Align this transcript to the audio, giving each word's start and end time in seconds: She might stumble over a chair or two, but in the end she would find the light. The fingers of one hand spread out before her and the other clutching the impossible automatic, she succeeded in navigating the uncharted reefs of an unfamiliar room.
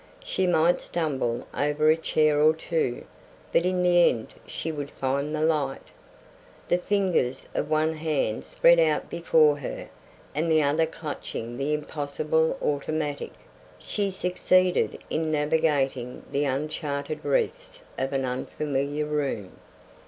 She 0.23 0.47
might 0.47 0.79
stumble 0.79 1.45
over 1.55 1.91
a 1.91 1.95
chair 1.95 2.41
or 2.41 2.55
two, 2.55 3.05
but 3.53 3.67
in 3.67 3.83
the 3.83 4.09
end 4.09 4.33
she 4.47 4.71
would 4.71 4.89
find 4.89 5.35
the 5.35 5.43
light. 5.43 5.89
The 6.69 6.79
fingers 6.79 7.47
of 7.53 7.69
one 7.69 7.93
hand 7.93 8.43
spread 8.43 8.79
out 8.79 9.11
before 9.11 9.57
her 9.59 9.89
and 10.33 10.51
the 10.51 10.63
other 10.63 10.87
clutching 10.87 11.55
the 11.55 11.75
impossible 11.75 12.57
automatic, 12.63 13.33
she 13.77 14.09
succeeded 14.09 14.97
in 15.11 15.29
navigating 15.29 16.23
the 16.31 16.45
uncharted 16.45 17.23
reefs 17.23 17.83
of 17.99 18.11
an 18.11 18.25
unfamiliar 18.25 19.05
room. 19.05 19.51